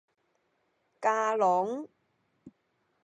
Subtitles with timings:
[0.99, 1.85] 嘉農